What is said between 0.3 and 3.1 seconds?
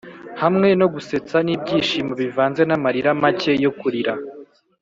hamwe no gusetsa n'ibyishimo, bivanze n'amarira